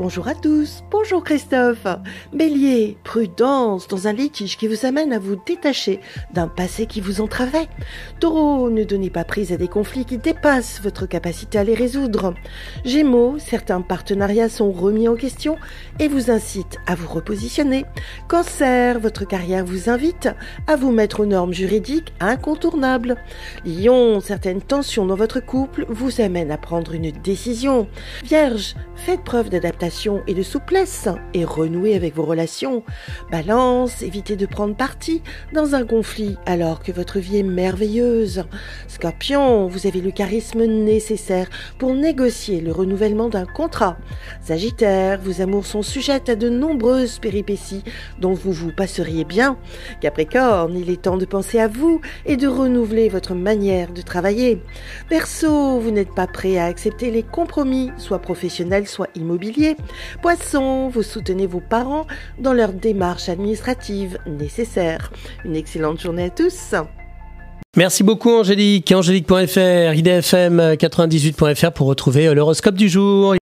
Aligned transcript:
Bonjour 0.00 0.28
à 0.28 0.34
tous, 0.34 0.82
bonjour 0.90 1.22
Christophe. 1.22 1.86
Bélier, 2.32 2.96
prudence 3.04 3.86
dans 3.86 4.08
un 4.08 4.14
litige 4.14 4.56
qui 4.56 4.66
vous 4.66 4.86
amène 4.86 5.12
à 5.12 5.18
vous 5.18 5.36
détacher 5.36 6.00
d'un 6.32 6.48
passé 6.48 6.86
qui 6.86 7.02
vous 7.02 7.20
entravait. 7.20 7.68
Taureau, 8.18 8.70
ne 8.70 8.82
donnez 8.82 9.10
pas 9.10 9.24
prise 9.24 9.52
à 9.52 9.58
des 9.58 9.68
conflits 9.68 10.06
qui 10.06 10.16
dépassent 10.16 10.80
votre 10.82 11.04
capacité 11.04 11.58
à 11.58 11.64
les 11.64 11.74
résoudre. 11.74 12.32
Gémeaux, 12.82 13.38
certains 13.38 13.82
partenariats 13.82 14.48
sont 14.48 14.72
remis 14.72 15.06
en 15.06 15.16
question 15.16 15.58
et 15.98 16.08
vous 16.08 16.30
incitent 16.30 16.78
à 16.86 16.94
vous 16.94 17.08
repositionner. 17.08 17.84
Cancer, 18.26 19.00
votre 19.00 19.26
carrière 19.26 19.66
vous 19.66 19.90
invite 19.90 20.30
à 20.66 20.76
vous 20.76 20.92
mettre 20.92 21.20
aux 21.20 21.26
normes 21.26 21.52
juridiques 21.52 22.14
incontournables. 22.20 23.16
Lion, 23.66 24.20
certaines 24.20 24.62
tensions 24.62 25.04
dans 25.04 25.14
votre 25.14 25.40
couple 25.40 25.84
vous 25.90 26.22
amènent 26.22 26.52
à 26.52 26.56
prendre 26.56 26.94
une 26.94 27.10
décision. 27.10 27.86
Vierge, 28.24 28.76
faites 28.96 29.24
preuve 29.24 29.50
d'adaptation 29.50 29.89
et 30.26 30.34
de 30.34 30.42
souplesse 30.42 31.08
et 31.34 31.44
renouer 31.44 31.94
avec 31.94 32.14
vos 32.14 32.24
relations. 32.24 32.84
Balance, 33.30 34.02
évitez 34.02 34.36
de 34.36 34.46
prendre 34.46 34.76
parti 34.76 35.22
dans 35.52 35.74
un 35.74 35.84
conflit 35.84 36.36
alors 36.46 36.82
que 36.82 36.92
votre 36.92 37.18
vie 37.18 37.38
est 37.38 37.42
merveilleuse. 37.42 38.44
Scorpion, 38.86 39.66
vous 39.66 39.86
avez 39.86 40.00
le 40.00 40.12
charisme 40.12 40.64
nécessaire 40.64 41.48
pour 41.78 41.94
négocier 41.94 42.60
le 42.60 42.72
renouvellement 42.72 43.28
d'un 43.28 43.46
contrat. 43.46 43.96
Sagittaire, 44.42 45.20
vos 45.20 45.40
amours 45.40 45.66
sont 45.66 45.82
sujettes 45.82 46.28
à 46.28 46.36
de 46.36 46.48
nombreuses 46.48 47.18
péripéties 47.18 47.82
dont 48.20 48.32
vous 48.32 48.52
vous 48.52 48.72
passeriez 48.72 49.24
bien. 49.24 49.56
Capricorne, 50.00 50.76
il 50.76 50.90
est 50.90 51.02
temps 51.02 51.16
de 51.16 51.24
penser 51.24 51.58
à 51.58 51.68
vous 51.68 52.00
et 52.26 52.36
de 52.36 52.46
renouveler 52.46 53.08
votre 53.08 53.34
manière 53.34 53.92
de 53.92 54.02
travailler. 54.02 54.62
Verseau, 55.08 55.80
vous 55.80 55.90
n'êtes 55.90 56.14
pas 56.14 56.26
prêt 56.26 56.58
à 56.58 56.66
accepter 56.66 57.10
les 57.10 57.22
compromis, 57.22 57.90
soit 57.96 58.20
professionnels, 58.20 58.86
soit 58.86 59.08
immobiliers. 59.14 59.76
Poisson, 60.22 60.88
vous 60.88 61.02
soutenez 61.02 61.46
vos 61.46 61.60
parents 61.60 62.06
dans 62.38 62.52
leurs 62.52 62.72
démarches 62.72 63.28
administratives 63.28 64.18
nécessaires. 64.26 65.12
Une 65.44 65.56
excellente 65.56 66.00
journée 66.00 66.24
à 66.24 66.30
tous. 66.30 66.74
Merci 67.76 68.02
beaucoup 68.02 68.30
Angélique. 68.30 68.90
Angélique.fr, 68.90 69.94
idfm98.fr 69.94 71.70
pour 71.70 71.86
retrouver 71.86 72.34
l'horoscope 72.34 72.74
du 72.74 72.88
jour. 72.88 73.36